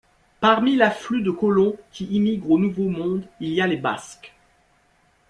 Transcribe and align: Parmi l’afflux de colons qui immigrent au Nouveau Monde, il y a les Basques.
Parmi 0.39 0.77
l’afflux 0.77 1.21
de 1.21 1.29
colons 1.29 1.77
qui 1.91 2.05
immigrent 2.05 2.49
au 2.49 2.57
Nouveau 2.57 2.89
Monde, 2.89 3.21
il 3.39 3.49
y 3.53 3.61
a 3.61 3.67
les 3.67 3.77
Basques. 3.77 4.33